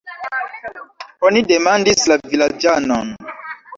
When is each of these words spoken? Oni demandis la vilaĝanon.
Oni 1.29 1.43
demandis 1.51 2.07
la 2.13 2.19
vilaĝanon. 2.33 3.13